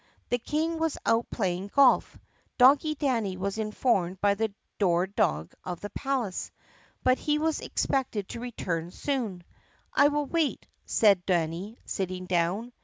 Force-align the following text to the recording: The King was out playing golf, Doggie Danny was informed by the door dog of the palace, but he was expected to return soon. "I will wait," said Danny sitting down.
The 0.29 0.39
King 0.39 0.79
was 0.79 0.97
out 1.05 1.29
playing 1.29 1.67
golf, 1.75 2.17
Doggie 2.57 2.95
Danny 2.95 3.37
was 3.37 3.59
informed 3.59 4.19
by 4.19 4.33
the 4.33 4.51
door 4.79 5.05
dog 5.05 5.53
of 5.63 5.79
the 5.81 5.91
palace, 5.91 6.49
but 7.03 7.19
he 7.19 7.37
was 7.37 7.59
expected 7.61 8.27
to 8.29 8.39
return 8.39 8.89
soon. 8.89 9.43
"I 9.93 10.07
will 10.07 10.25
wait," 10.25 10.65
said 10.87 11.23
Danny 11.27 11.77
sitting 11.85 12.25
down. 12.25 12.73